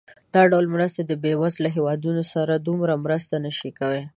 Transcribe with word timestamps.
دا 0.33 0.41
ډول 0.51 0.65
مرستې 0.75 1.01
د 1.05 1.11
بېوزله 1.23 1.69
هېوادونو 1.77 2.23
سره 2.33 2.53
دومره 2.65 2.93
مرسته 3.05 3.35
نه 3.45 3.51
کوي. 3.79 4.03